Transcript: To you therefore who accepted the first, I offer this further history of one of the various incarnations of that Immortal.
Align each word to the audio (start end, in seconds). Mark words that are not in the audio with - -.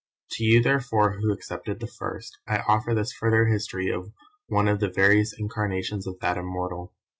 To 0.31 0.43
you 0.43 0.63
therefore 0.63 1.19
who 1.19 1.31
accepted 1.31 1.79
the 1.79 1.85
first, 1.85 2.39
I 2.47 2.63
offer 2.67 2.95
this 2.95 3.13
further 3.13 3.45
history 3.45 3.91
of 3.91 4.11
one 4.47 4.67
of 4.67 4.79
the 4.79 4.89
various 4.89 5.31
incarnations 5.37 6.07
of 6.07 6.17
that 6.21 6.37
Immortal. 6.37 6.95